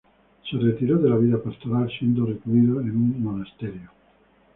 [0.49, 3.91] Se retiró de la vida pastoral, siendo recluido en un monasterio.